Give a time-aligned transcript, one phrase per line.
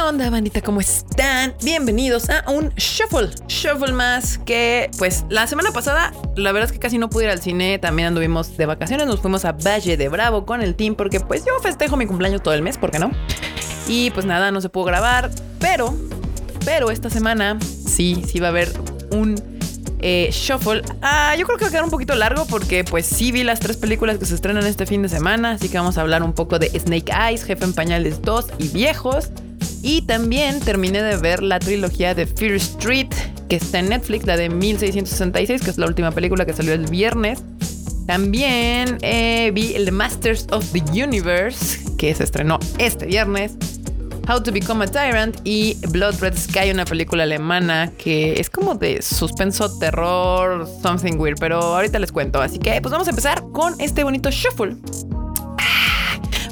[0.00, 0.62] ¿Qué onda, bandita?
[0.62, 1.54] ¿Cómo están?
[1.62, 3.28] Bienvenidos a un Shuffle.
[3.48, 7.30] Shuffle más que, pues, la semana pasada, la verdad es que casi no pude ir
[7.30, 7.78] al cine.
[7.78, 9.06] También anduvimos de vacaciones.
[9.06, 12.42] Nos fuimos a Valle de Bravo con el team porque, pues, yo festejo mi cumpleaños
[12.42, 13.10] todo el mes, ¿por qué no?
[13.88, 15.30] Y, pues, nada, no se pudo grabar.
[15.58, 15.94] Pero,
[16.64, 18.72] pero esta semana sí, sí va a haber
[19.10, 19.34] un
[19.98, 20.80] eh, Shuffle.
[21.02, 23.60] Ah, yo creo que va a quedar un poquito largo porque pues sí vi las
[23.60, 26.32] tres películas que se estrenan este fin de semana, así que vamos a hablar un
[26.32, 29.30] poco de Snake Eyes, Jefe en Pañales 2 y Viejos.
[29.82, 33.08] Y también terminé de ver la trilogía de Fear Street,
[33.48, 36.86] que está en Netflix, la de 1666, que es la última película que salió el
[36.86, 37.42] viernes.
[38.06, 43.56] También eh, vi el Masters of the Universe, que se estrenó este viernes.
[44.28, 48.74] How to Become a Tyrant y Blood Red Sky, una película alemana que es como
[48.74, 52.40] de suspenso, terror, something weird, pero ahorita les cuento.
[52.40, 54.76] Así que pues vamos a empezar con este bonito shuffle.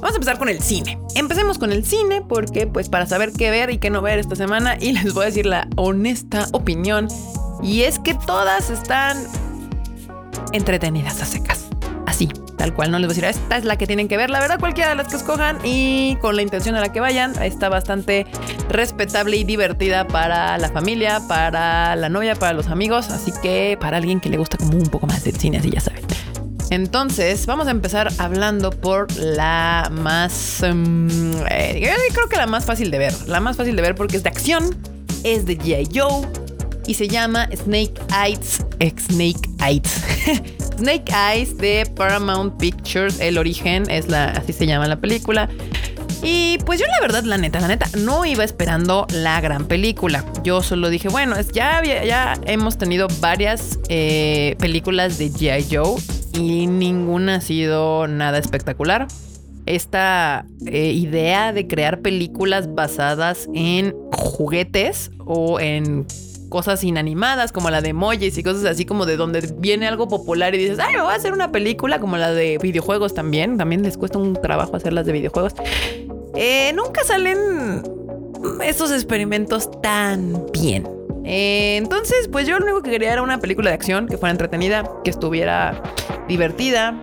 [0.09, 0.99] Vamos a empezar con el cine.
[1.17, 4.37] Empecemos con el cine porque pues para saber qué ver y qué no ver esta
[4.37, 7.09] semana y les voy a decir la honesta opinión
[7.63, 9.19] y es que todas están
[10.55, 11.67] entretenidas a secas.
[12.07, 12.91] Así, tal cual.
[12.91, 14.31] No les voy a decir, esta es la que tienen que ver.
[14.31, 17.35] La verdad, cualquiera de las que escojan y con la intención a la que vayan,
[17.43, 18.27] está bastante
[18.71, 23.11] respetable y divertida para la familia, para la novia, para los amigos.
[23.11, 25.81] Así que para alguien que le gusta como un poco más del cine, así ya
[25.81, 26.03] saben.
[26.71, 30.63] Entonces, vamos a empezar hablando por la más.
[30.63, 31.09] Um,
[31.51, 33.15] eh, creo que la más fácil de ver.
[33.27, 34.77] La más fácil de ver porque es de acción,
[35.25, 35.89] es de G.I.
[35.99, 36.29] Joe
[36.87, 37.95] y se llama Snake
[38.25, 38.65] Eyes.
[38.81, 40.05] Eh, Snake Eyes.
[40.79, 43.19] Snake Eyes de Paramount Pictures.
[43.21, 44.31] El origen es la.
[44.31, 45.49] Así se llama la película.
[46.23, 50.25] Y pues yo la verdad, la neta, la neta, no iba esperando la gran película.
[50.43, 55.67] Yo solo dije, bueno, ya, ya hemos tenido varias eh, películas de G.I.
[55.71, 55.97] Joe
[56.39, 59.09] y ninguna ha sido nada espectacular.
[59.67, 66.07] Esta eh, idea de crear películas basadas en juguetes o en
[66.49, 70.55] cosas inanimadas como la de emojis y cosas así como de donde viene algo popular
[70.55, 73.59] y dices, ay, me voy a hacer una película como la de videojuegos también.
[73.59, 75.55] También les cuesta un trabajo hacerlas de videojuegos.
[76.35, 77.83] Eh, nunca salen
[78.65, 80.89] estos experimentos tan bien.
[81.25, 84.31] Eh, entonces, pues yo lo único que quería era una película de acción que fuera
[84.31, 85.83] entretenida, que estuviera
[86.29, 86.95] divertida.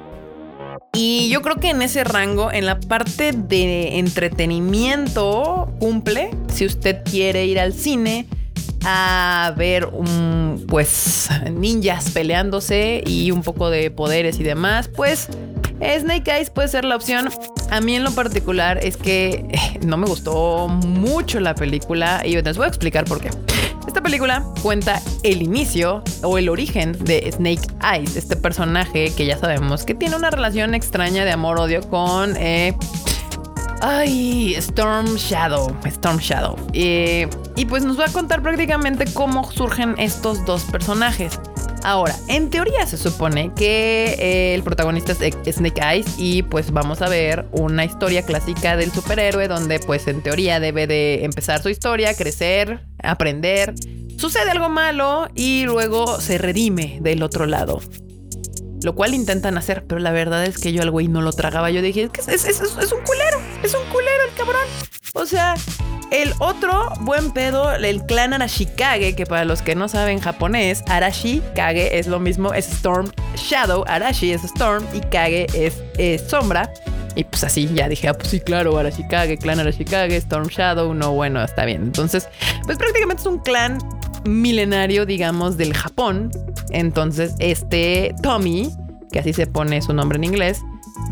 [0.93, 6.31] Y yo creo que en ese rango, en la parte de entretenimiento, cumple.
[6.47, 8.27] Si usted quiere ir al cine
[8.85, 15.27] a ver un, pues ninjas peleándose y un poco de poderes y demás, pues
[15.81, 17.29] Snake Eyes puede ser la opción.
[17.71, 22.41] A mí en lo particular es que eh, no me gustó mucho la película y
[22.41, 23.29] les voy a explicar por qué.
[23.95, 29.37] Esta película cuenta el inicio o el origen de Snake Eyes, este personaje que ya
[29.37, 32.35] sabemos que tiene una relación extraña de amor-odio con...
[32.35, 32.75] Eh,
[33.79, 35.73] ay, Storm Shadow.
[35.85, 36.57] Storm Shadow.
[36.73, 41.39] Eh, y pues nos va a contar prácticamente cómo surgen estos dos personajes.
[41.85, 47.01] Ahora, en teoría se supone que eh, el protagonista es Snake Eyes y pues vamos
[47.01, 51.69] a ver una historia clásica del superhéroe donde pues en teoría debe de empezar su
[51.69, 53.73] historia, crecer, aprender,
[54.17, 57.81] sucede algo malo y luego se redime del otro lado.
[58.83, 61.71] Lo cual intentan hacer, pero la verdad es que yo al güey no lo tragaba.
[61.71, 64.67] Yo dije, es, es, un culero, es un culero el cabrón.
[65.13, 65.55] O sea,
[66.11, 71.97] el otro buen pedo, el clan Arashikage, que para los que no saben japonés, Arashikage
[71.97, 76.71] es lo mismo, es Storm Shadow, Arashi es Storm y Kage es, sombra.
[77.15, 81.13] Y pues así, ya dije, ah, pues sí, claro, Arashikage, clan Arashikage, Storm Shadow, no,
[81.13, 81.83] bueno, está bien.
[81.83, 82.27] Entonces,
[82.65, 83.77] pues prácticamente es un clan
[84.25, 86.31] milenario, digamos, del Japón.
[86.71, 88.69] Entonces, este Tommy,
[89.11, 90.61] que así se pone su nombre en inglés,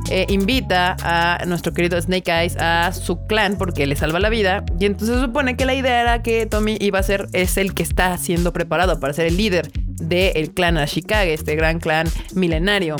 [0.09, 4.65] eh, invita a nuestro querido Snake Eyes a su clan porque le salva la vida.
[4.79, 7.73] Y entonces se supone que la idea era que Tommy iba a ser, es el
[7.73, 12.97] que está siendo preparado para ser el líder del clan Ashikage, este gran clan milenario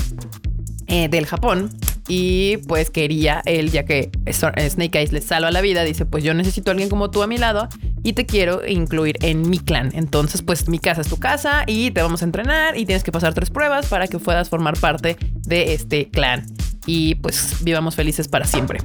[0.87, 1.69] eh, del Japón.
[2.15, 6.35] Y pues quería él, ya que Snake Eyes le salva la vida, dice, pues yo
[6.35, 7.69] necesito a alguien como tú a mi lado
[8.03, 9.89] y te quiero incluir en mi clan.
[9.95, 13.11] Entonces, pues mi casa es tu casa y te vamos a entrenar y tienes que
[13.11, 16.45] pasar tres pruebas para que puedas formar parte de este clan
[16.85, 18.81] y pues vivamos felices para siempre.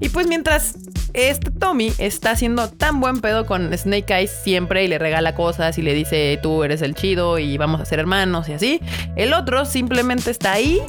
[0.00, 0.78] Y pues mientras
[1.12, 5.76] este Tommy está haciendo tan buen pedo con Snake Eyes siempre y le regala cosas
[5.76, 8.80] y le dice tú eres el chido y vamos a ser hermanos y así,
[9.16, 10.80] el otro simplemente está ahí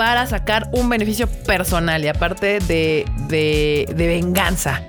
[0.00, 4.80] para sacar un beneficio personal y aparte de, de, venganza.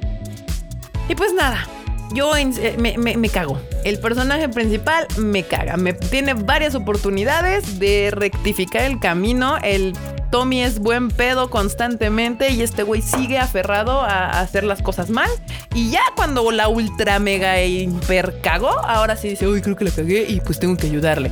[1.10, 1.68] Y pues nada,
[2.14, 3.60] yo eh, me, me, cago.
[3.84, 5.76] El personaje principal me caga.
[5.76, 9.58] Me tiene varias oportunidades de rectificar el camino.
[9.62, 9.98] El
[10.32, 15.30] Tommy es buen pedo constantemente y este güey sigue aferrado a hacer las cosas mal.
[15.76, 19.92] Y ya cuando la ultra mega hiper cagó, ahora sí dice, uy, creo que la
[19.92, 21.32] cagué y pues tengo que ayudarle.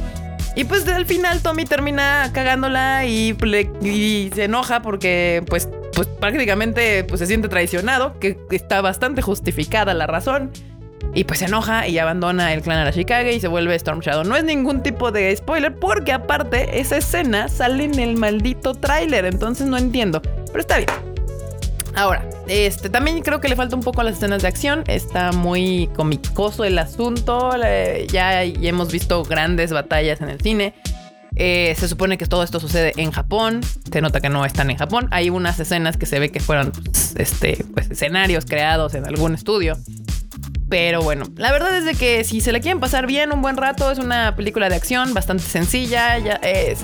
[0.56, 3.36] Y pues al final Tommy termina cagándola y,
[4.34, 10.08] se enoja porque pues, pues prácticamente pues, se siente traicionado, que está bastante justificada la
[10.08, 10.52] razón.
[11.14, 14.24] Y pues se enoja y abandona el clan Arashikage y se vuelve Storm Shadow.
[14.24, 19.26] No es ningún tipo de spoiler porque aparte esa escena sale en el maldito tráiler,
[19.26, 20.22] entonces no entiendo.
[20.22, 21.09] Pero está bien.
[21.96, 24.84] Ahora, este también creo que le falta un poco a las escenas de acción.
[24.88, 27.52] Está muy comicoso el asunto.
[28.08, 30.74] Ya, hemos visto grandes batallas en el cine.
[31.36, 33.62] Eh, se supone que todo esto sucede en Japón.
[33.92, 35.08] Se nota que no están en Japón.
[35.12, 39.36] Hay unas escenas que se ve que fueron pues, este, pues, escenarios creados en algún
[39.36, 39.78] estudio.
[40.70, 43.58] Pero bueno, la verdad es de que si se le quieren pasar bien un buen
[43.58, 46.18] rato, es una película de acción bastante sencilla.
[46.44, 46.76] Eh,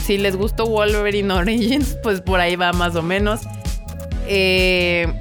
[0.00, 3.40] si les gustó Wolverine Origins, pues por ahí va más o menos.
[4.28, 5.12] Eh,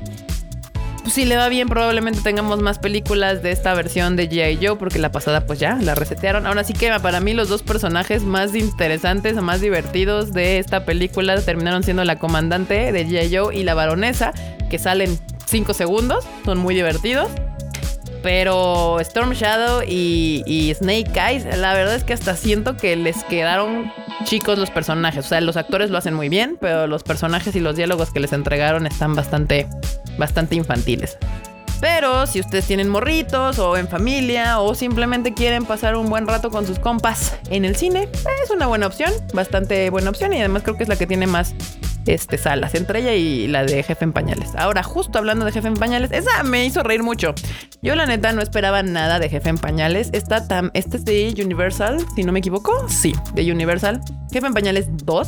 [1.10, 4.60] si le va bien, probablemente tengamos más películas de esta versión de G.I.
[4.62, 6.46] Joe, porque la pasada pues ya la resetearon.
[6.46, 10.86] Ahora sí que para mí los dos personajes más interesantes o más divertidos de esta
[10.86, 13.36] película terminaron siendo la comandante de G.I.
[13.36, 14.34] Joe y la baronesa,
[14.70, 17.30] que salen 5 segundos, son muy divertidos.
[18.24, 23.92] Pero Storm Shadow y, Snake Eyes, la verdad es que hasta siento que les quedaron
[24.26, 25.26] chicos los personajes.
[25.26, 28.20] O sea, los actores lo hacen muy bien, pero los personajes y los diálogos que
[28.20, 29.68] les entregaron están bastante,
[30.18, 31.18] bastante infantiles.
[31.80, 36.50] Pero si ustedes tienen morritos o en familia o simplemente quieren pasar un buen rato
[36.50, 38.10] con sus compas en el cine,
[38.44, 41.28] es una buena opción, bastante buena opción y además creo que es la que tiene
[41.28, 41.54] más
[42.08, 44.56] este, salas, entre ella y la de Jefe en Pañales.
[44.56, 47.34] Ahora, justo hablando de Jefe en Pañales, esa me hizo reír mucho.
[47.82, 50.10] Yo la neta no esperaba nada de Jefe en Pañales.
[50.14, 52.88] Esta tam, este es de Universal, si no me equivoco.
[52.90, 54.02] Sí, de Universal.
[54.32, 55.28] Jefe en Pañales 2.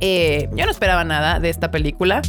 [0.00, 2.22] Eh, yo no esperaba nada de esta película.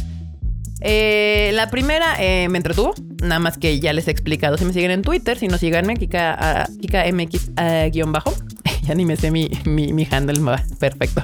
[0.80, 4.56] Eh, la primera eh, me entretuvo, nada más que ya les he explicado.
[4.56, 7.04] Si me siguen en Twitter, si no síganme, Kika, Kika
[7.90, 8.32] guion bajo.
[8.82, 10.40] ya ni me sé mi, mi, mi handle,
[10.78, 11.22] perfecto.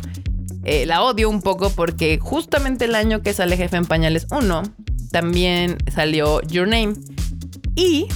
[0.65, 4.63] Eh, la odio un poco porque justamente el año que sale Jefe en Pañales 1,
[5.11, 6.95] también salió Your Name.
[7.77, 8.09] Y,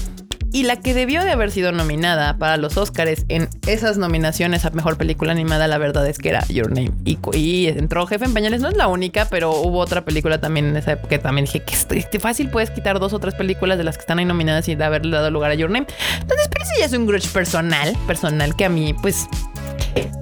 [0.52, 4.70] y la que debió de haber sido nominada para los Oscars en esas nominaciones a
[4.70, 6.92] Mejor Película Animada, la verdad es que era Your Name.
[7.04, 10.66] Y, y entró Jefe en Pañales, no es la única, pero hubo otra película también
[10.66, 13.78] en esa época que también dije que este, fácil puedes quitar dos o tres películas
[13.78, 15.86] de las que están ahí nominadas y de haberle dado lugar a Your Name.
[16.20, 19.28] Entonces, pero ese ya es un grudge personal, personal que a mí, pues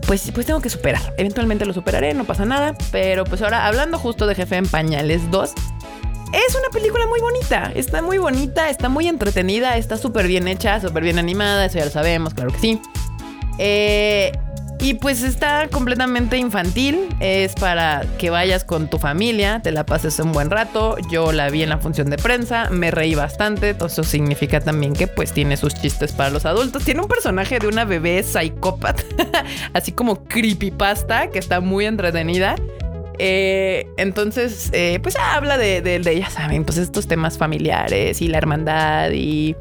[0.06, 1.14] pues, pues tengo que superar.
[1.16, 2.76] Eventualmente lo superaré, no pasa nada.
[2.92, 5.52] Pero pues ahora, hablando justo de Jefe en Pañales 2,
[6.32, 7.72] es una película muy bonita.
[7.74, 11.84] Está muy bonita, está muy entretenida, está súper bien hecha, súper bien animada, eso ya
[11.84, 12.80] lo sabemos, claro que sí.
[13.58, 14.32] Eh,
[14.80, 17.08] y pues está completamente infantil.
[17.20, 20.96] Es para que vayas con tu familia, te la pases un buen rato.
[21.10, 23.74] Yo la vi en la función de prensa, me reí bastante.
[23.84, 26.84] Eso significa también que pues tiene sus chistes para los adultos.
[26.84, 29.02] Tiene un personaje de una bebé psicópata,
[29.72, 32.56] así como creepypasta, que está muy entretenida.
[33.18, 38.36] Eh, entonces, eh, pues habla de, de, ya saben, pues estos temas familiares y la
[38.36, 39.56] hermandad y,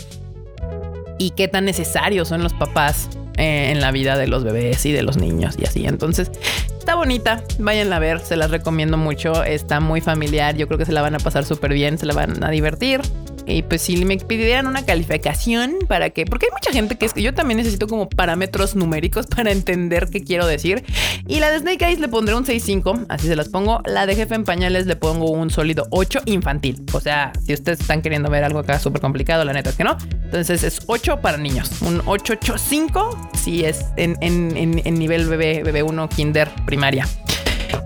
[1.17, 4.91] y qué tan necesarios son los papás eh, en la vida de los bebés y
[4.91, 5.85] de los niños y así.
[5.85, 6.31] Entonces,
[6.77, 10.85] está bonita, váyanla a ver, se las recomiendo mucho, está muy familiar, yo creo que
[10.85, 13.01] se la van a pasar súper bien, se la van a divertir.
[13.47, 17.13] Y pues si me pidieran una calificación para que, porque hay mucha gente que es
[17.13, 20.83] que yo también necesito como parámetros numéricos para entender qué quiero decir.
[21.27, 23.81] Y la de Snake Eyes le pondré un 6.5, así se las pongo.
[23.85, 26.83] La de Jefe en Pañales le pongo un sólido 8 infantil.
[26.93, 29.83] O sea, si ustedes están queriendo ver algo acá súper complicado, la neta es que
[29.83, 29.97] no.
[30.23, 34.17] Entonces es 8 para niños, un 885 si es en,
[34.97, 37.07] nivel bebé, bebé 1, kinder, primaria.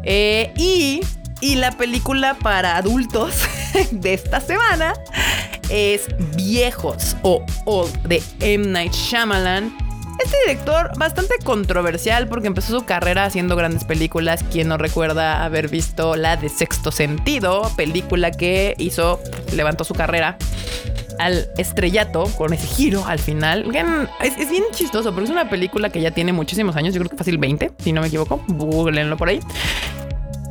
[0.04, 1.02] Eh, y
[1.42, 3.34] y la película para adultos
[3.92, 4.94] de esta semana
[5.70, 7.44] es Viejos o,
[8.06, 8.68] de M.
[8.68, 9.76] Night Shyamalan.
[10.24, 14.44] Este director bastante controversial porque empezó su carrera haciendo grandes películas.
[14.52, 19.22] Quien no recuerda haber visto la de Sexto Sentido, película que hizo,
[19.54, 20.38] levantó su carrera
[21.20, 23.66] al estrellato con ese giro al final.
[24.22, 27.12] Es, es, bien chistoso porque es una película que ya tiene muchísimos años, yo creo
[27.12, 28.44] que fácil 20, si no me equivoco.
[28.48, 29.40] Googleenlo por ahí.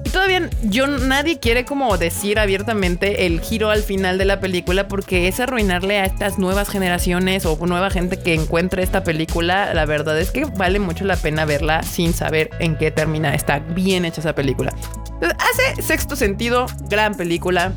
[0.08, 4.88] Y todavía yo nadie quiere como decir abiertamente el giro al final de la película
[4.88, 9.74] porque es arruinarle a estas nuevas generaciones o nueva gente que encuentre esta película.
[9.74, 13.34] La verdad es que vale mucho la pena verla sin saber en qué termina.
[13.34, 14.74] Está bien hecha esa película.
[15.20, 17.74] hace sexto sentido, gran película.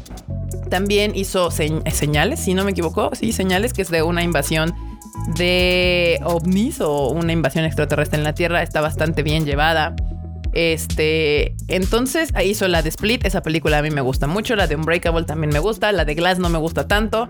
[0.70, 3.14] También hizo señales, si no me equivoco.
[3.14, 4.74] Sí, señales que es de una invasión
[5.36, 8.64] de ovnis o una invasión extraterrestre en la Tierra.
[8.64, 9.94] Está bastante bien llevada.
[10.54, 14.76] Este, entonces hizo la de Split, esa película a mí me gusta mucho, la de
[14.76, 17.30] Unbreakable también me gusta, la de Glass no me gusta tanto.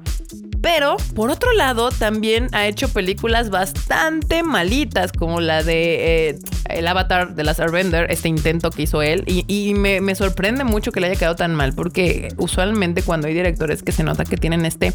[0.61, 6.87] Pero, por otro lado, también ha hecho películas bastante malitas, como la de eh, El
[6.87, 9.23] Avatar de la Airbender, este intento que hizo él.
[9.25, 13.81] Y, me, sorprende mucho que le haya quedado tan mal, porque usualmente cuando hay directores
[13.81, 14.93] que se nota que tienen este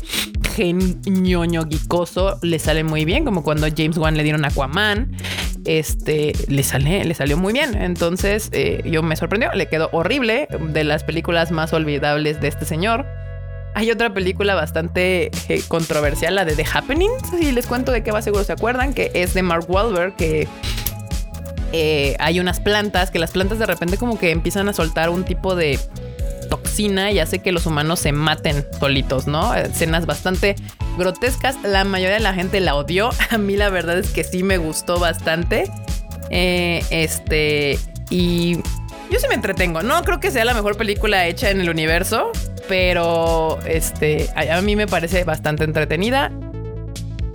[0.55, 5.17] genio guicoso, le sale muy bien, como cuando James Wan le dieron Aquaman,
[5.67, 7.81] este, le, salió muy bien.
[7.81, 12.65] Entonces, eh, yo me sorprendió, le quedó horrible, de las películas más olvidables de este
[12.65, 13.05] señor.
[13.75, 17.11] Hay otra película bastante eh, controversial, la de The Happening.
[17.39, 20.49] Si les cuento de qué va, seguro se acuerdan, que es de Mark Wahlberg, que
[21.73, 25.25] eh, hay unas plantas, que las plantas de repente como que empiezan a soltar un
[25.25, 25.79] tipo de
[26.49, 29.55] toxina y hace que los humanos se maten solitos, ¿no?
[29.55, 30.57] Escenas bastante
[30.97, 31.57] grotescas.
[31.63, 33.11] La mayoría de la gente la odió.
[33.31, 35.71] A mí la verdad es que sí me gustó bastante.
[36.31, 37.79] Eh, este,
[38.11, 38.57] y
[39.11, 39.83] yo sí me entretengo.
[39.83, 42.33] No creo que sea la mejor película hecha en el universo,
[42.69, 46.33] pero este, a, mí me parece bastante entretenida.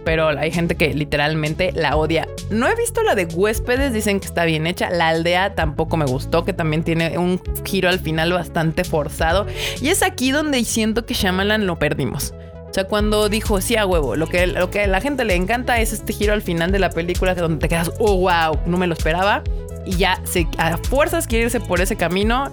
[0.03, 2.27] Pero hay gente que literalmente la odia.
[2.49, 4.89] No he visto la de huéspedes, dicen que está bien hecha.
[4.89, 9.45] La aldea tampoco me gustó, que también tiene un giro al final bastante forzado.
[9.79, 12.33] Y es aquí donde siento que Shyamalan lo perdimos.
[12.71, 15.35] O sea, cuando dijo, sí, a huevo, lo que, lo que a la gente le
[15.35, 18.77] encanta es este giro al final de la película donde te quedas, oh, wow, no
[18.77, 19.43] me lo esperaba.
[19.85, 22.49] Y ya se, a fuerzas quiere irse por ese camino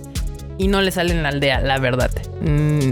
[0.59, 2.11] y no le sale en la aldea, la verdad.
[2.41, 2.91] Mm,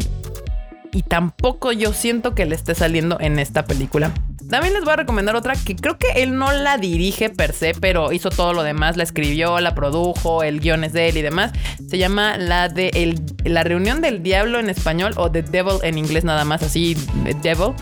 [0.92, 4.12] y tampoco yo siento que le esté saliendo en esta película.
[4.48, 7.74] También les voy a recomendar otra que creo que él no la dirige per se,
[7.74, 11.22] pero hizo todo lo demás, la escribió, la produjo, el guion es de él y
[11.22, 11.52] demás.
[11.88, 16.24] Se llama la de La reunión del diablo en español o The Devil en inglés
[16.24, 17.74] nada más, así, The Devil.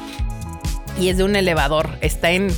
[0.99, 1.91] Y es de un elevador.
[2.01, 2.49] Está en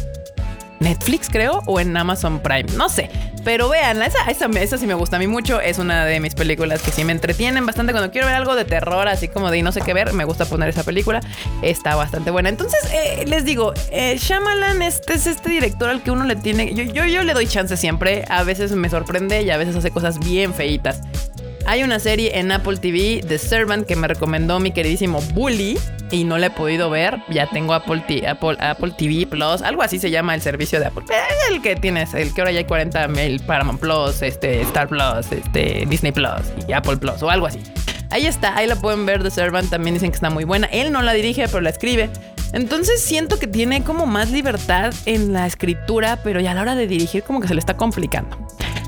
[0.79, 2.67] Netflix, creo, o en Amazon Prime.
[2.77, 3.11] No sé.
[3.47, 5.61] Pero vean, esa, esa, sí me gusta a mí mucho.
[5.61, 7.93] Es una de mis películas que sí me entretienen bastante.
[7.93, 10.47] Cuando quiero ver algo de terror, así como de no sé qué ver, me gusta
[10.47, 11.21] poner esa película.
[11.63, 12.49] Está bastante buena.
[12.49, 16.75] Entonces, eh, les digo, eh, Shyamalan este es este director al que uno le tiene.
[16.75, 18.25] Yo, yo, yo le doy chance siempre.
[18.29, 21.03] A veces me sorprende y a veces hace cosas bien feitas.
[21.69, 25.77] Hay una serie en Apple TV, The Servant, que me recomendó mi queridísimo Bully
[26.13, 27.19] y no la he podido ver.
[27.29, 31.03] Ya tengo Apple, Apple, TV Plus, algo así se llama el servicio de Apple.
[31.51, 35.33] El que tienes, el que ahora ya hay 40 mil Paramount Plus, este, Star Plus,
[35.33, 37.61] este, Disney Plus y Apple Plus o algo así.
[38.11, 39.25] Ahí está, ahí la pueden ver.
[39.25, 40.69] The Servant también dicen que está muy buena.
[40.69, 42.11] Él no la dirige, pero la escribe.
[42.53, 46.75] Entonces siento que tiene como más libertad en la escritura, pero ya a la hora
[46.77, 48.39] de dirigir como que se le está complicando.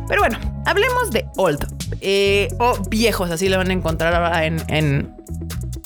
[0.08, 1.66] Pero bueno, hablemos de Old.
[2.00, 5.14] Eh, o viejos, así lo van a encontrar ahora en, en,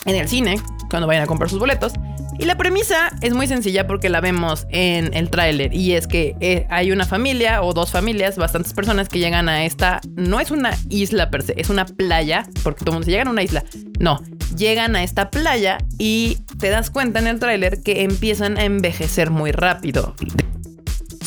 [0.05, 0.61] el cine,
[0.91, 1.93] cuando vayan a comprar sus boletos.
[2.39, 6.35] Y la premisa es muy sencilla porque la vemos en el tráiler y es que
[6.41, 10.51] eh, hay una familia o dos familias, bastantes personas que llegan a esta, no es
[10.51, 13.43] una isla per se, es una playa, porque todo el mundo se llegan a una
[13.43, 13.65] isla,
[14.01, 14.19] no,
[14.57, 19.31] llegan a esta playa y te das cuenta en el tráiler que empiezan a envejecer
[19.31, 20.15] muy rápido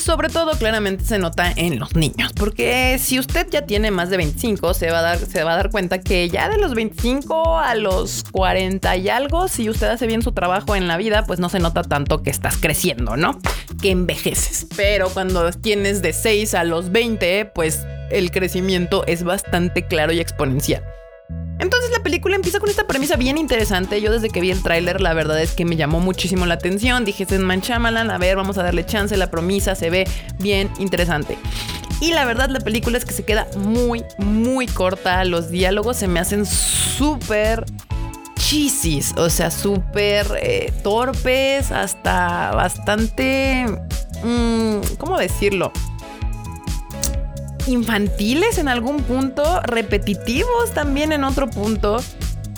[0.05, 4.17] sobre todo claramente se nota en los niños, porque si usted ya tiene más de
[4.17, 7.57] 25, se va a dar, se va a dar cuenta que ya de los 25
[7.57, 11.39] a los 40 y algo, si usted hace bien su trabajo en la vida, pues
[11.39, 13.39] no se nota tanto que estás creciendo, ¿no?
[13.81, 14.67] Que envejeces.
[14.75, 20.19] Pero cuando tienes de 6 a los 20, pues el crecimiento es bastante claro y
[20.19, 20.83] exponencial.
[21.59, 24.01] Entonces la película empieza con esta premisa bien interesante.
[24.01, 27.05] Yo desde que vi el tráiler, la verdad es que me llamó muchísimo la atención.
[27.05, 29.15] Dije, es Manchamalan, a ver, vamos a darle chance.
[29.15, 30.07] La premisa se ve
[30.39, 31.37] bien interesante.
[32.01, 35.23] Y la verdad, la película es que se queda muy, muy corta.
[35.23, 37.65] Los diálogos se me hacen súper
[38.35, 43.65] chisis, o sea, súper eh, torpes, hasta bastante...
[44.23, 45.71] Mm, ¿Cómo decirlo?
[47.67, 51.97] Infantiles en algún punto, repetitivos también en otro punto.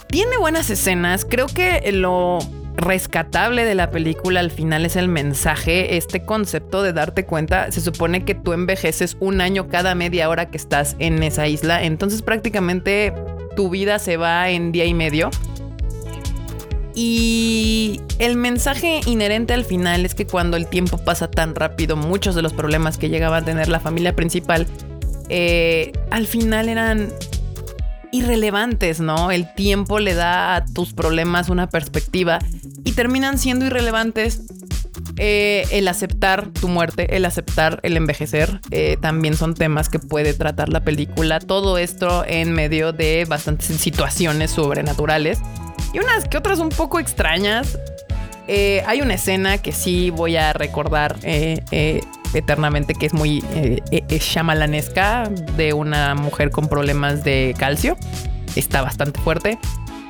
[0.07, 2.39] Tiene buenas escenas, creo que lo
[2.77, 7.81] rescatable de la película al final es el mensaje, este concepto de darte cuenta, se
[7.81, 12.21] supone que tú envejeces un año cada media hora que estás en esa isla, entonces
[12.21, 13.13] prácticamente
[13.55, 15.31] tu vida se va en día y medio.
[16.99, 22.33] Y el mensaje inherente al final es que cuando el tiempo pasa tan rápido, muchos
[22.33, 24.65] de los problemas que llegaba a tener la familia principal
[25.29, 27.09] eh, al final eran
[28.11, 29.31] irrelevantes, ¿no?
[29.31, 32.39] El tiempo le da a tus problemas una perspectiva
[32.83, 34.41] y terminan siendo irrelevantes.
[35.19, 40.33] Eh, el aceptar tu muerte, el aceptar el envejecer, eh, también son temas que puede
[40.33, 41.39] tratar la película.
[41.39, 45.39] Todo esto en medio de bastantes situaciones sobrenaturales
[45.93, 47.77] y unas que otras un poco extrañas.
[48.47, 51.17] hay una escena que sí voy a recordar
[52.33, 57.97] eternamente, que es muy eh, eh, de una mujer con problemas de calcio.
[58.55, 59.59] Está bastante fuerte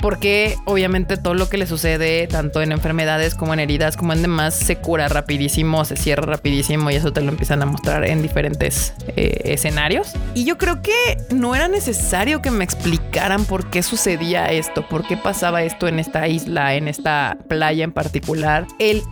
[0.01, 4.21] porque obviamente todo lo que le sucede, tanto en enfermedades como en heridas, como en
[4.21, 8.21] demás, se cura rapidísimo, se cierra rapidísimo y eso te lo empiezan a mostrar en
[8.21, 10.13] diferentes eh, escenarios.
[10.33, 15.05] Y yo creo que no era necesario que me explicaran por qué sucedía esto, por
[15.07, 18.67] qué pasaba esto en esta isla, en esta playa en particular.
[18.79, 19.03] El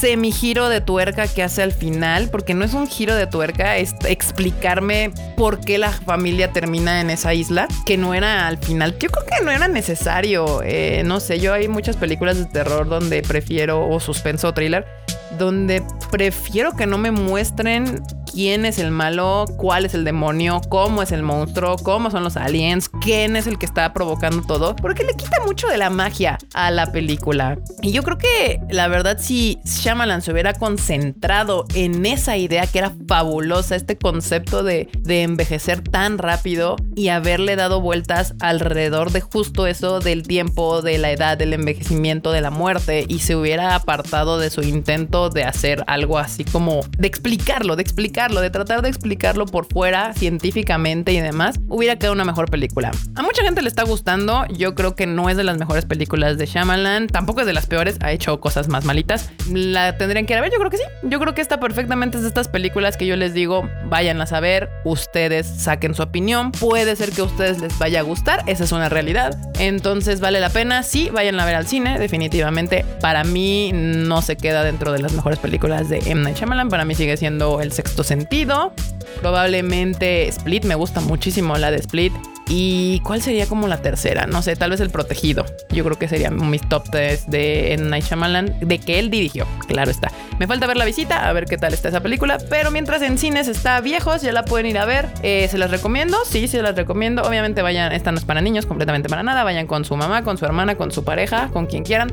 [0.00, 3.94] semigiro de tuerca que hace al final, porque no es un giro de tuerca, es
[4.06, 8.96] explicarme por qué la familia termina en esa isla, que no era al final.
[8.98, 12.88] Yo creo que no era necesario eh, no sé, yo hay muchas películas de terror
[12.88, 14.86] donde prefiero, o suspenso o thriller,
[15.38, 18.02] donde prefiero que no me muestren
[18.34, 22.36] quién es el malo, cuál es el demonio, cómo es el monstruo, cómo son los
[22.36, 26.38] aliens, quién es el que está provocando todo, porque le quita mucho de la magia
[26.52, 27.58] a la película.
[27.80, 32.78] Y yo creo que la verdad si Shyamalan se hubiera concentrado en esa idea que
[32.78, 39.20] era fabulosa, este concepto de, de envejecer tan rápido y haberle dado vueltas alrededor de
[39.20, 43.76] justo eso del tiempo, de la edad, del envejecimiento, de la muerte y se hubiera
[43.76, 48.80] apartado de su intento de hacer algo así como de explicarlo, de explicar de tratar
[48.80, 52.90] de explicarlo por fuera científicamente y demás, hubiera quedado una mejor película.
[53.14, 56.38] A mucha gente le está gustando, yo creo que no es de las mejores películas
[56.38, 59.30] de Shyamalan, tampoco es de las peores, ha hecho cosas más malitas.
[59.50, 60.84] La tendrían que ir a ver, yo creo que sí.
[61.02, 64.70] Yo creo que está perfectamente de estas películas que yo les digo, vayan a saber,
[64.84, 68.72] ustedes saquen su opinión, puede ser que a ustedes les vaya a gustar, esa es
[68.72, 69.36] una realidad.
[69.58, 72.86] Entonces vale la pena, sí, vayan a ver al cine, definitivamente.
[73.00, 76.22] Para mí no se queda dentro de las mejores películas de M.
[76.22, 78.13] Night Shyamalan, para mí sigue siendo el sexto sentido.
[79.20, 82.12] Probablemente Split, me gusta muchísimo la de Split.
[82.46, 84.26] ¿Y cuál sería como la tercera?
[84.26, 85.46] No sé, tal vez El Protegido.
[85.70, 89.90] Yo creo que sería mis top 3 de Night Shyamalan, de que él dirigió, claro
[89.90, 90.12] está.
[90.38, 93.16] Me falta ver la visita, a ver qué tal está esa película, pero mientras en
[93.16, 95.08] cines está viejos, ya la pueden ir a ver.
[95.22, 96.18] Eh, ¿Se las recomiendo?
[96.28, 97.22] Sí, se las recomiendo.
[97.22, 99.42] Obviamente vayan, esta no es para niños, completamente para nada.
[99.42, 102.12] Vayan con su mamá, con su hermana, con su pareja, con quien quieran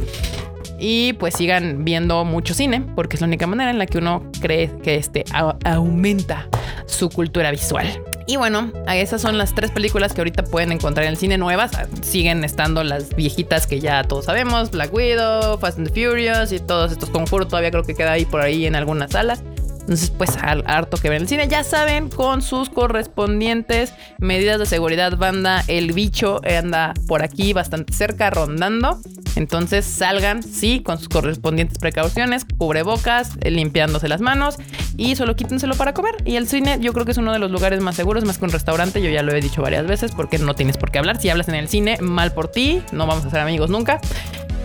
[0.82, 4.24] y pues sigan viendo mucho cine, porque es la única manera en la que uno
[4.42, 5.24] cree que este
[5.64, 6.50] aumenta
[6.88, 7.88] su cultura visual.
[8.28, 11.72] Y bueno, esas son las tres películas que ahorita pueden encontrar en el cine nuevas.
[12.02, 16.60] Siguen estando las viejitas que ya todos sabemos, Black Widow, Fast and the Furious y
[16.60, 19.44] todos estos conjuros todavía creo que queda ahí por ahí en algunas salas.
[19.92, 21.50] Entonces, pues harto que ver en el cine.
[21.50, 27.92] Ya saben, con sus correspondientes medidas de seguridad, banda, el bicho anda por aquí bastante
[27.92, 29.02] cerca, rondando.
[29.36, 34.56] Entonces salgan, sí, con sus correspondientes precauciones, cubrebocas, limpiándose las manos
[34.96, 36.16] y solo quítenselo para comer.
[36.24, 38.46] Y el cine yo creo que es uno de los lugares más seguros, más que
[38.46, 41.20] un restaurante, yo ya lo he dicho varias veces, porque no tienes por qué hablar.
[41.20, 44.00] Si hablas en el cine, mal por ti, no vamos a ser amigos nunca.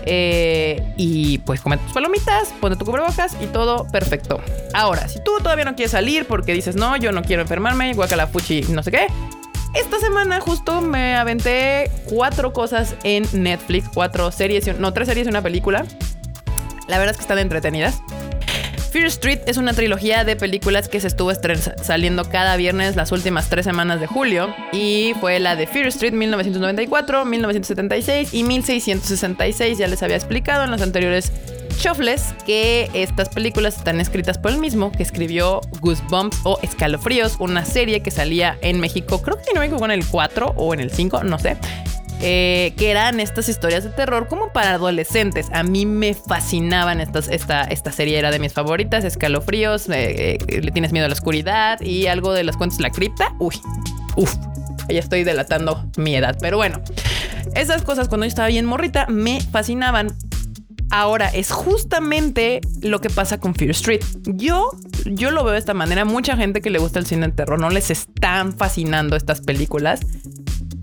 [0.09, 4.39] Eh, y pues come tus palomitas, ponte tu cubrebocas y todo perfecto.
[4.73, 7.93] Ahora, si tú todavía no quieres salir porque dices, no, yo no quiero enfermarme,
[8.31, 9.07] fuchi, no sé qué.
[9.73, 15.29] Esta semana justo me aventé cuatro cosas en Netflix, cuatro series, no, tres series y
[15.29, 15.85] una película.
[16.87, 18.01] La verdad es que están entretenidas.
[18.87, 21.31] Fear Street es una trilogía de películas que se estuvo
[21.81, 24.53] saliendo cada viernes las últimas tres semanas de julio.
[24.71, 29.77] Y fue la de Fear Street 1994, 1976 y 1666.
[29.77, 31.31] Ya les había explicado en los anteriores
[31.77, 37.65] chofles que estas películas están escritas por el mismo que escribió Goosebumps o Escalofríos, una
[37.65, 40.79] serie que salía en México, creo que no me equivoco en el 4 o en
[40.79, 41.57] el 5, no sé.
[42.19, 45.47] Eh, que eran estas historias de terror como para adolescentes.
[45.51, 50.61] A mí me fascinaban estas, esta, esta serie era de mis favoritas, escalofríos, eh, eh,
[50.61, 53.35] le tienes miedo a la oscuridad y algo de las cuentas de la cripta.
[53.37, 53.61] Uy,
[54.15, 54.33] uff,
[54.89, 56.81] ya estoy delatando mi edad, pero bueno.
[57.55, 60.15] Esas cosas cuando yo estaba bien morrita me fascinaban.
[60.89, 64.01] Ahora es justamente lo que pasa con Fear Street.
[64.25, 64.71] Yo,
[65.05, 66.05] yo lo veo de esta manera.
[66.05, 69.99] Mucha gente que le gusta el cine de terror no les están fascinando estas películas.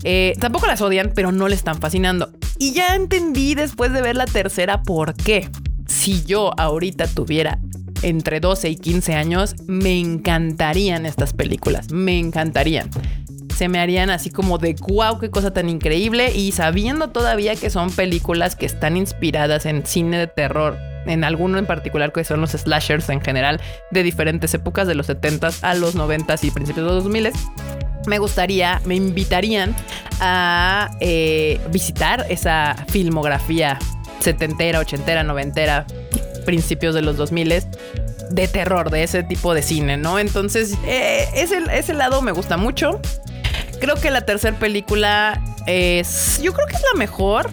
[0.07, 2.29] Eh, tampoco las odian, pero no le están fascinando.
[2.59, 5.49] Y ya entendí después de ver la tercera por qué.
[5.87, 7.57] Si yo ahorita tuviera
[8.03, 11.91] entre 12 y 15 años, me encantarían estas películas.
[11.91, 12.91] Me encantarían.
[13.55, 16.31] Se me harían así como de wow, qué cosa tan increíble.
[16.35, 21.57] Y sabiendo todavía que son películas que están inspiradas en cine de terror en alguno
[21.57, 25.75] en particular que son los slashers en general de diferentes épocas de los 70s a
[25.75, 29.75] los 90s y principios de los 2000s me gustaría, me invitarían
[30.19, 33.77] a eh, visitar esa filmografía
[34.19, 35.85] setentera, ochentera, noventera,
[36.45, 37.63] principios de los 2000
[38.31, 40.19] de terror, de ese tipo de cine, ¿no?
[40.19, 42.99] Entonces, eh, ese, ese lado me gusta mucho.
[43.79, 47.49] Creo que la tercera película es, yo creo que es la mejor.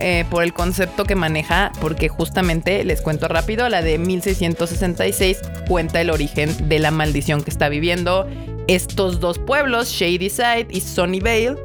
[0.00, 5.38] eh, por el concepto que maneja, porque justamente les cuento rápido, la de 1666
[5.68, 8.26] cuenta el origen de la maldición que está viviendo
[8.66, 11.56] estos dos pueblos, Shadyside y Sunnyvale,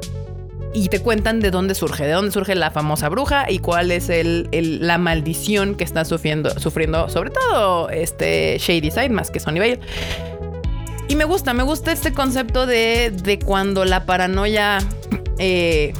[0.74, 4.08] y te cuentan de dónde surge, de dónde surge la famosa bruja y cuál es
[4.08, 4.48] el,
[4.80, 9.80] la maldición que está sufriendo, sufriendo sobre todo este Shadyside más que Sunnyvale.
[11.08, 14.78] Y me gusta, me gusta este concepto de, de cuando la paranoia
[15.38, 15.92] eh,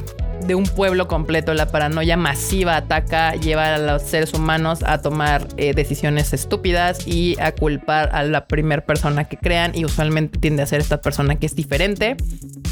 [0.47, 5.47] de un pueblo completo, la paranoia masiva ataca, lleva a los seres humanos a tomar
[5.57, 10.63] eh, decisiones estúpidas y a culpar a la primera persona que crean y usualmente tiende
[10.63, 12.17] a ser esta persona que es diferente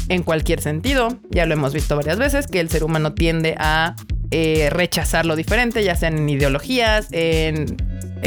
[0.08, 1.18] en cualquier sentido.
[1.30, 3.96] Ya lo hemos visto varias veces, que el ser humano tiende a
[4.30, 7.76] eh, rechazar lo diferente, ya sean en ideologías, en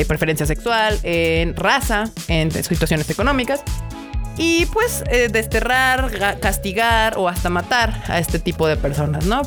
[0.08, 3.64] preferencia sexual, en raza, en situaciones económicas
[4.38, 9.41] y pues eh, desterrar, castigar o hasta matar a este tipo de personas, ¿no?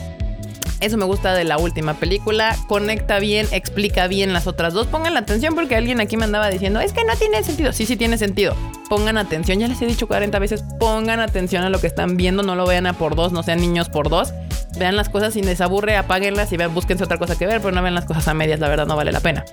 [0.80, 2.56] Eso me gusta de la última película.
[2.68, 4.86] Conecta bien, explica bien las otras dos.
[4.86, 7.72] Pongan la atención porque alguien aquí me andaba diciendo, es que no tiene sentido.
[7.72, 8.54] Sí, sí tiene sentido.
[8.88, 12.42] Pongan atención, ya les he dicho 40 veces, pongan atención a lo que están viendo,
[12.44, 14.32] no lo vean a por dos, no sean niños por dos.
[14.78, 17.82] Vean las cosas sin desaburre, apáguenlas y vean, búsquense otra cosa que ver, pero no
[17.82, 19.44] vean las cosas a medias, la verdad no vale la pena.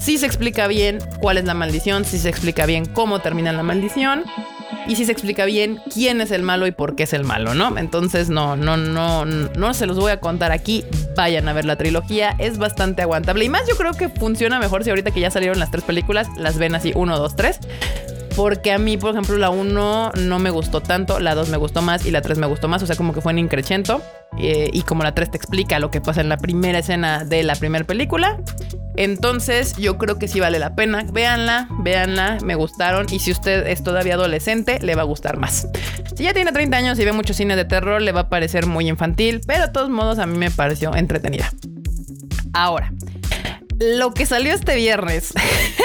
[0.00, 3.62] Sí se explica bien cuál es la maldición, sí se explica bien cómo termina la
[3.62, 4.24] maldición
[4.88, 7.54] y si se explica bien quién es el malo y por qué es el malo,
[7.54, 7.76] ¿no?
[7.76, 10.84] Entonces no, no, no, no se los voy a contar aquí.
[11.14, 14.84] Vayan a ver la trilogía, es bastante aguantable y más yo creo que funciona mejor
[14.84, 17.60] si ahorita que ya salieron las tres películas las ven así uno, dos, tres.
[18.38, 21.82] Porque a mí, por ejemplo, la 1 no me gustó tanto, la 2 me gustó
[21.82, 22.80] más y la 3 me gustó más.
[22.84, 24.00] O sea, como que fue en increchento.
[24.38, 27.42] Eh, y como la 3 te explica lo que pasa en la primera escena de
[27.42, 28.38] la primera película.
[28.94, 31.04] Entonces, yo creo que sí vale la pena.
[31.12, 33.06] Véanla, véanla, me gustaron.
[33.10, 35.66] Y si usted es todavía adolescente, le va a gustar más.
[36.14, 38.66] Si ya tiene 30 años y ve mucho cine de terror, le va a parecer
[38.66, 39.40] muy infantil.
[39.48, 41.50] Pero de todos modos, a mí me pareció entretenida.
[42.52, 42.92] Ahora,
[43.78, 45.32] lo que salió este viernes,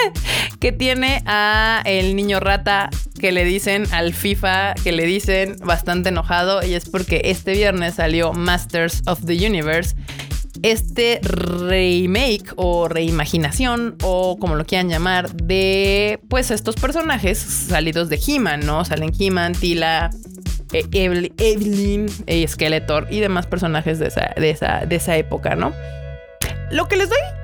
[0.60, 6.10] que tiene a el niño rata que le dicen al FIFA, que le dicen bastante
[6.10, 9.96] enojado, y es porque este viernes salió Masters of the Universe.
[10.62, 18.20] Este remake o reimaginación o como lo quieran llamar de pues estos personajes salidos de
[18.26, 18.86] He-Man, ¿no?
[18.86, 20.10] Salen He-Man, Tila,
[20.72, 20.86] e-,
[21.38, 25.74] Evelyn, e-, Skeletor y demás personajes de esa, de esa, de esa época, ¿no?
[26.72, 27.43] Lo que les doy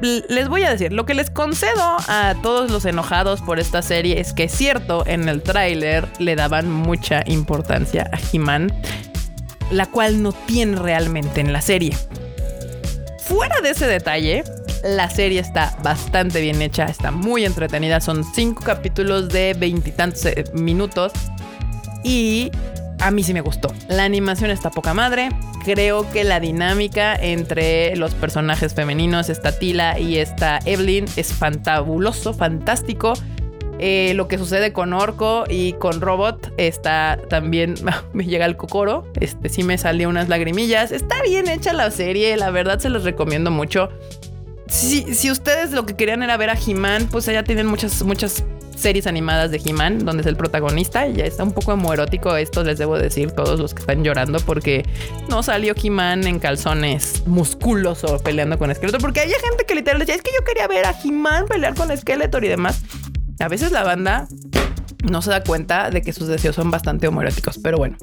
[0.00, 4.20] les voy a decir, lo que les concedo a todos los enojados por esta serie
[4.20, 8.72] es que es cierto, en el tráiler le daban mucha importancia a He-Man,
[9.70, 11.96] la cual no tiene realmente en la serie.
[13.20, 14.42] Fuera de ese detalle,
[14.82, 20.44] la serie está bastante bien hecha, está muy entretenida, son cinco capítulos de veintitantos eh,
[20.54, 21.12] minutos
[22.02, 22.50] y
[23.00, 23.72] a mí sí me gustó.
[23.88, 25.30] La animación está poca madre.
[25.64, 32.32] Creo que la dinámica entre los personajes femeninos, esta Tila y esta Evelyn, es fantabuloso,
[32.32, 33.14] fantástico.
[33.82, 37.74] Eh, lo que sucede con Orco y con Robot está también.
[38.12, 39.04] Me llega el cocoro.
[39.20, 40.92] Este sí me salió unas lagrimillas.
[40.92, 43.88] Está bien hecha la serie, la verdad se los recomiendo mucho.
[44.68, 48.44] Si, si ustedes lo que querían era ver a He-Man, pues allá tienen muchas, muchas
[48.80, 51.06] series animadas de He-Man, donde es el protagonista.
[51.06, 54.84] Ya está un poco homoerótico esto, les debo decir, todos los que están llorando, porque
[55.28, 59.00] no salió He-Man en calzones musculoso peleando con Skeletor.
[59.00, 61.96] Porque hay gente que literal decía, es que yo quería ver a He-Man pelear con
[61.96, 62.82] Skeletor y demás.
[63.38, 64.28] A veces la banda
[65.04, 67.96] no se da cuenta de que sus deseos son bastante homoeróticos, pero bueno.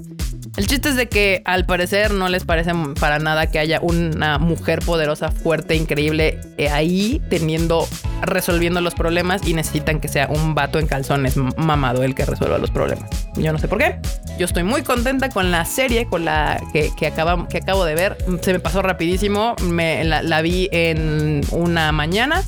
[0.57, 4.39] El chiste es de que al parecer no les parece para nada que haya una
[4.39, 7.87] mujer poderosa, fuerte, increíble eh, ahí teniendo,
[8.23, 12.57] resolviendo los problemas y necesitan que sea un vato en calzones mamado el que resuelva
[12.57, 13.07] los problemas.
[13.35, 13.99] Yo no sé por qué.
[14.39, 18.17] Yo estoy muy contenta con la serie, con la que, que, que acabo de ver.
[18.41, 19.55] Se me pasó rapidísimo.
[19.61, 22.41] Me, la, vi en una mañana.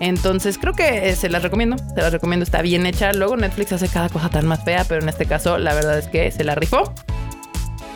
[0.00, 3.12] Entonces creo que eh, se las recomiendo, se las recomiendo, está bien hecha.
[3.12, 6.08] Luego Netflix hace cada cosa tan más fea, pero en este caso la verdad es
[6.08, 6.92] que se la rifó.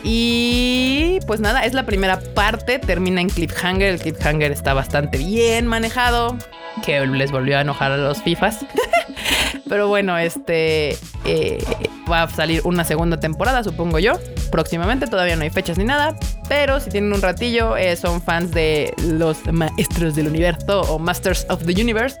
[0.03, 5.67] Y pues nada, es la primera parte, termina en cliffhanger, el cliffhanger está bastante bien
[5.67, 6.37] manejado,
[6.83, 8.65] que les volvió a enojar a los FIFAs.
[9.69, 11.63] Pero bueno, este eh,
[12.11, 14.13] va a salir una segunda temporada, supongo yo.
[14.51, 16.15] Próximamente, todavía no hay fechas ni nada.
[16.49, 21.45] Pero si tienen un ratillo, eh, son fans de los maestros del universo o Masters
[21.49, 22.17] of the Universe,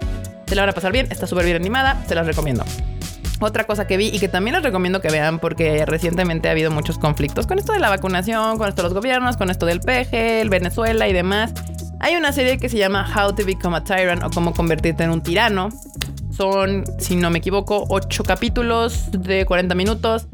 [0.47, 1.07] se la van a pasar bien.
[1.11, 2.63] Está súper bien animada, se las recomiendo.
[3.43, 6.69] Otra cosa que vi y que también les recomiendo que vean porque recientemente ha habido
[6.69, 9.79] muchos conflictos con esto de la vacunación, con esto de los gobiernos, con esto del
[9.79, 11.51] peje, el Venezuela y demás.
[11.99, 15.09] Hay una serie que se llama How to Become a Tyrant o Cómo convertirte en
[15.09, 15.69] un tirano.
[16.29, 20.27] Son, si no me equivoco, 8 capítulos de 40 minutos.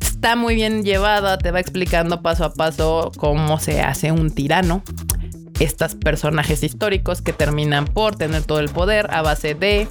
[0.00, 4.82] Está muy bien llevada, te va explicando paso a paso cómo se hace un tirano.
[5.60, 9.86] estos personajes históricos que terminan por tener todo el poder a base de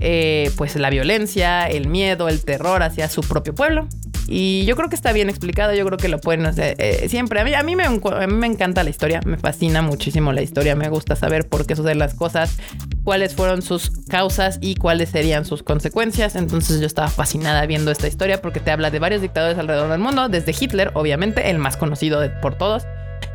[0.00, 3.86] eh, pues la violencia, el miedo, el terror hacia su propio pueblo.
[4.32, 7.40] Y yo creo que está bien explicado, yo creo que lo pueden hacer eh, siempre.
[7.40, 10.40] A mí, a, mí me, a mí me encanta la historia, me fascina muchísimo la
[10.40, 12.56] historia, me gusta saber por qué suceden las cosas,
[13.02, 16.36] cuáles fueron sus causas y cuáles serían sus consecuencias.
[16.36, 20.00] Entonces yo estaba fascinada viendo esta historia porque te habla de varios dictadores alrededor del
[20.00, 22.84] mundo, desde Hitler, obviamente, el más conocido por todos.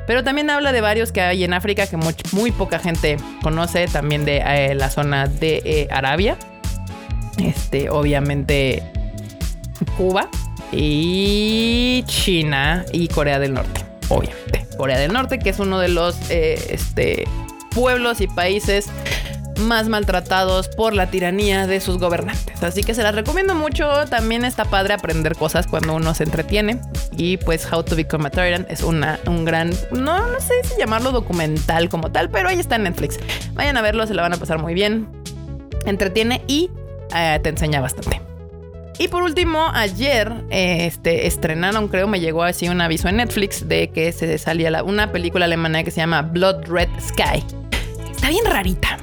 [0.08, 4.23] Pero también habla de varios que hay en África que muy, poca gente conoce, también
[4.23, 6.38] de eh, la zona de Arabia,
[7.38, 8.84] este, obviamente
[9.98, 10.30] Cuba,
[10.71, 14.65] y China y Corea del Norte, obviamente.
[14.78, 17.26] Corea del Norte, que es uno de los eh, este,
[17.71, 18.89] pueblos y países
[19.60, 22.62] más maltratados por la tiranía de sus gobernantes.
[22.62, 24.06] Así que se las recomiendo mucho.
[24.10, 26.82] También está padre aprender cosas cuando uno se entretiene.
[27.15, 30.78] Y pues How to Become a Tyrant es una, un gran, no, no sé si
[30.78, 33.17] llamarlo documental como tal, pero ahí está en Netflix.
[33.54, 35.08] Vayan a verlo, se la van a pasar muy bien.
[35.86, 36.69] Entretiene y
[37.15, 38.21] eh, te enseña bastante.
[38.97, 43.89] Y por último, ayer este, estrenaron, creo, me llegó así un aviso en Netflix de
[43.89, 47.43] que se salía una película alemana que se llama Blood Red Sky.
[48.10, 48.97] Está bien rarita.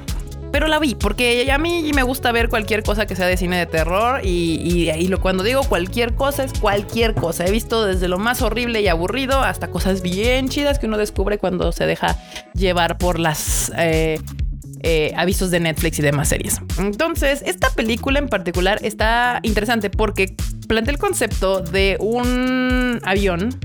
[0.51, 3.57] Pero la vi, porque a mí me gusta ver cualquier cosa que sea de cine
[3.57, 4.21] de terror.
[4.23, 7.45] Y, y, lo, cuando digo cualquier cosa, es cualquier cosa.
[7.45, 11.39] He visto desde lo más horrible y aburrido hasta cosas bien chidas que uno descubre
[11.39, 12.19] cuando se deja
[12.53, 14.19] llevar por las eh,
[14.83, 16.61] eh, avisos de Netflix y demás series.
[16.77, 20.35] Entonces, esta película en particular está interesante porque
[20.67, 23.57] plantea el concepto de un avión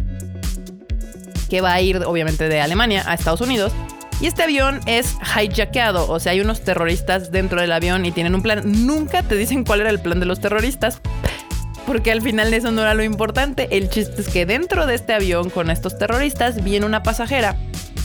[1.51, 3.73] que va a ir obviamente de Alemania a Estados Unidos.
[4.21, 8.35] Y este avión es hijackeado, o sea, hay unos terroristas dentro del avión y tienen
[8.35, 8.63] un plan.
[8.87, 11.01] Nunca te dicen cuál era el plan de los terroristas,
[11.87, 13.69] porque al final eso no era lo importante.
[13.77, 17.57] El chiste es que dentro de este avión con estos terroristas viene una pasajera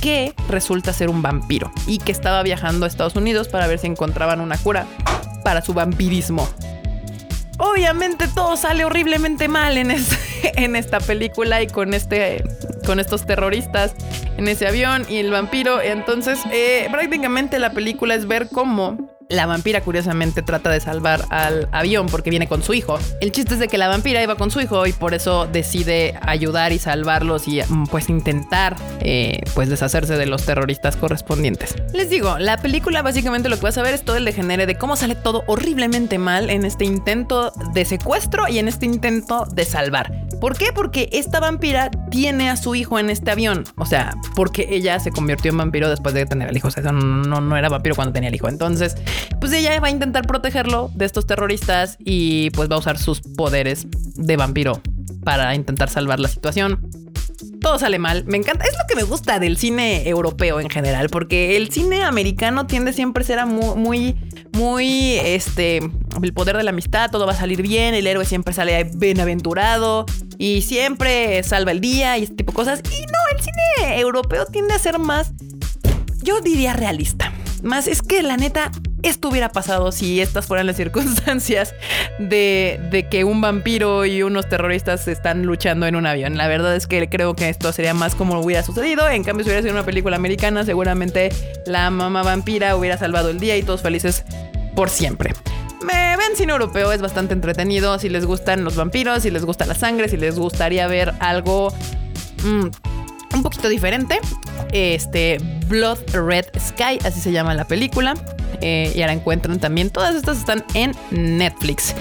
[0.04, 3.88] que resulta ser un vampiro y que estaba viajando a Estados Unidos para ver si
[3.88, 4.86] encontraban una cura
[5.46, 6.46] para su vampirismo.
[7.58, 9.92] Obviamente todo sale horriblemente mal en,
[10.76, 12.44] esta película y con, este,
[12.86, 13.96] con estos terroristas
[14.36, 15.80] en ese avión y el vampiro.
[15.80, 21.68] Entonces, eh, prácticamente la película es ver cómo la vampira curiosamente trata de salvar al
[21.72, 23.00] avión porque viene con su hijo.
[23.20, 26.18] El chiste es de que la vampira iba con su hijo y por eso decide
[26.22, 31.76] ayudar y salvarlos y mm, pues intentar eh, pues deshacerse de los terroristas correspondientes.
[31.94, 34.76] Les digo, la película básicamente lo que vas a ver es todo el degenere de
[34.76, 39.66] cómo sale todo horriblemente mal en este intento de secuestro y en este intento de
[39.66, 40.12] salvar.
[40.40, 40.74] ¿Por qué?
[40.74, 43.64] Porque esta vampira tiene a su hijo en este avión.
[43.78, 46.68] O sea, porque ella se convirtió en vampiro después de tener al hijo.
[46.68, 48.50] O sea, no, no era vampiro cuando tenía el hijo.
[48.50, 48.98] Entonces,
[49.40, 53.22] pues ella va a intentar protegerlo de estos terroristas y pues va a usar sus
[53.22, 54.82] poderes de vampiro
[55.24, 56.90] para intentar salvar la situación.
[57.62, 58.26] Todo sale mal.
[58.26, 58.66] Me encanta.
[58.66, 62.92] Es lo que me gusta del cine europeo en general, porque el cine americano tiende
[62.92, 64.16] siempre a ser muy, muy,
[64.54, 65.80] muy, este,
[66.22, 70.06] el poder de la amistad, todo va a salir bien, el héroe siempre sale bienaventurado
[70.38, 72.82] y siempre salva el día y este tipo de cosas.
[72.86, 75.32] Y no, el cine europeo tiende a ser más,
[76.22, 77.34] yo diría realista.
[77.64, 78.72] Más es que la neta,
[79.04, 81.76] esto hubiera pasado si estas fueran las circunstancias
[82.20, 86.38] de, que un vampiro y unos terroristas están luchando en un avión.
[86.38, 89.08] La verdad es que creo que esto sería más como hubiera sucedido.
[89.10, 91.30] En cambio, si hubiera sido una película americana, seguramente
[91.66, 94.24] la mamá vampira hubiera salvado el día y todos felices
[94.76, 95.34] por siempre.
[95.84, 98.00] Me ven cine europeo, es bastante entretenido.
[98.00, 101.74] Si les gustan los vampiros, si les gusta la sangre, si les gustaría ver algo
[102.44, 102.68] mm,
[103.34, 104.20] un poquito diferente.
[104.72, 108.16] Este Blood Red Sky, así se llama la película.
[108.62, 111.96] Eh, y ahora encuentran también, todas estas están en Netflix.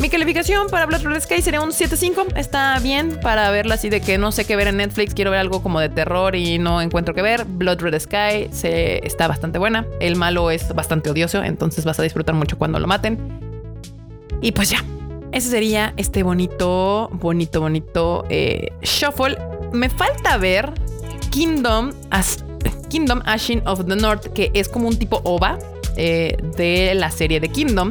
[0.00, 2.36] Mi calificación para Blood Red Sky sería un 7.5.
[2.36, 5.12] Está bien para verla así de que no sé qué ver en Netflix.
[5.12, 7.44] Quiero ver algo como de terror y no encuentro qué ver.
[7.44, 9.86] Blood Red Sky se, está bastante buena.
[9.98, 13.18] El malo es bastante odioso, entonces vas a disfrutar mucho cuando lo maten.
[14.40, 14.84] Y pues ya.
[15.32, 19.36] Ese sería este bonito, bonito, bonito eh, shuffle.
[19.72, 20.72] Me falta ver
[21.30, 22.44] Kingdom, As
[22.88, 25.58] Kingdom Ashen of the North, que es como un tipo OVA
[25.96, 27.90] eh, de la serie de Kingdom.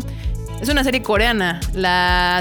[0.62, 1.60] Es una serie coreana.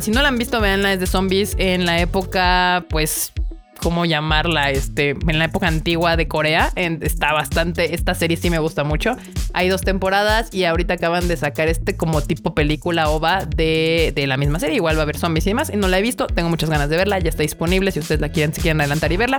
[0.02, 3.32] Si no la han visto, veanla, es de zombies en la época, pues,
[3.82, 4.70] ¿cómo llamarla?
[4.70, 6.72] Este, en la época antigua de Corea.
[6.74, 9.16] está bastante, esta serie sí me gusta mucho.
[9.52, 14.26] Hay dos temporadas y ahorita acaban de sacar este como tipo película OVA de, de
[14.26, 14.76] la misma serie.
[14.76, 15.70] Igual va a haber zombies y demás.
[15.72, 18.20] Y no la he visto, tengo muchas ganas de verla, ya está disponible si ustedes
[18.20, 19.38] la quieren, si quieren adelantar y verla.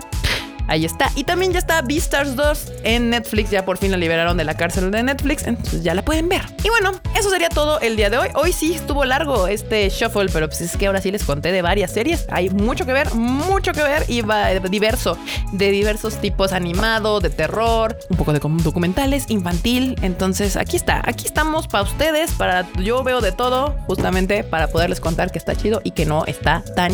[0.67, 1.11] Ahí está.
[1.15, 3.49] Y también ya está Beastars 2 en Netflix.
[3.49, 5.45] Ya por fin la liberaron de la cárcel de Netflix.
[5.45, 6.41] Entonces ya la pueden ver.
[6.63, 8.29] Y bueno, eso sería todo el día de hoy.
[8.35, 11.61] Hoy sí estuvo largo este shuffle, pero pues es que ahora sí les conté de
[11.61, 12.25] varias series.
[12.29, 15.17] Hay mucho que ver, mucho que ver y va diverso.
[15.51, 19.97] De diversos tipos animado, de terror, un poco de documentales, infantil.
[20.01, 21.01] Entonces aquí está.
[21.05, 22.31] Aquí estamos para ustedes.
[22.31, 26.25] Para yo veo de todo justamente para poderles contar que está chido y que no
[26.25, 26.91] está tan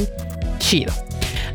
[0.60, 0.94] chido.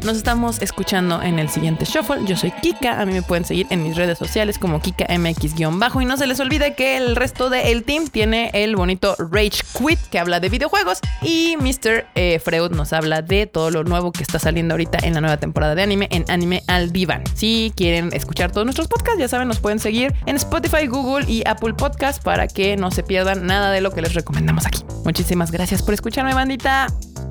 [0.04, 2.24] Nos estamos escuchando en el siguiente Shuffle.
[2.24, 3.00] Yo soy Kika.
[3.00, 6.00] A mí me pueden seguir en mis redes sociales como KikaMX-bajo.
[6.00, 9.98] Y no se les olvide que el resto del team tiene el bonito Rage Quit
[10.10, 11.00] que habla de videojuegos.
[11.20, 12.06] Y Mr.
[12.14, 15.36] Eh, Freud nos habla de todo lo nuevo que está saliendo ahorita en la nueva
[15.36, 17.24] temporada de anime en Anime al Divan.
[17.34, 21.42] Si quieren escuchar todos nuestros podcasts, ya saben, nos pueden seguir en Spotify, Google y
[21.46, 24.84] Apple Podcasts para que no se pierdan nada de lo que les recomendamos aquí.
[25.04, 26.86] Muchísimas gracias por escucharme, bandita.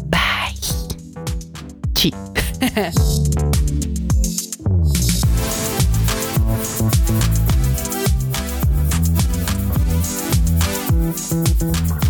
[0.10, 0.60] Bye.
[1.94, 2.14] Chi.
[2.60, 2.96] thank
[11.92, 12.07] you